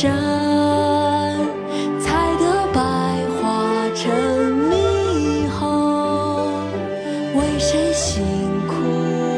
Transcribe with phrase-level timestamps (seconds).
[0.00, 0.10] 占。
[2.00, 2.80] 采得百
[3.36, 4.10] 花成
[4.70, 6.62] 蜜后，
[7.34, 8.24] 为谁辛
[8.66, 8.72] 苦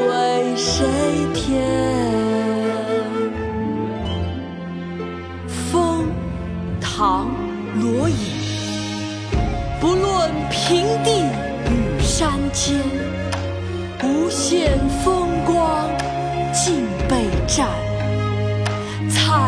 [0.09, 0.87] 为谁
[1.35, 1.61] 甜？
[5.73, 6.07] 风，
[6.81, 7.27] 唐，
[7.81, 8.17] 罗隐。
[9.81, 11.25] 不论平地
[11.73, 12.79] 与山间，
[14.05, 15.89] 无限风光
[16.53, 17.17] 尽被
[17.49, 17.67] 占。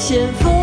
[0.00, 0.59] 仙风